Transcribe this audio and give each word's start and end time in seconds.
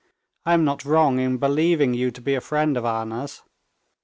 "I 0.47 0.55
am 0.55 0.65
not 0.65 0.83
wrong 0.83 1.19
in 1.19 1.37
believing 1.37 1.93
you 1.93 2.09
to 2.09 2.21
be 2.21 2.33
a 2.33 2.41
friend 2.41 2.75
of 2.75 2.85
Anna's." 2.85 3.43